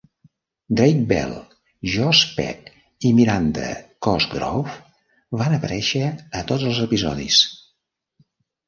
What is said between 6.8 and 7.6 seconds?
episodis.